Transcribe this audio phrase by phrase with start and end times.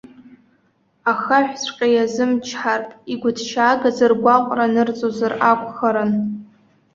[1.11, 6.11] Ахаҳәҵәҟьа иазымчҳартә, игәыҭшьаагаз ргәаҟра анырҵозар акәхарын.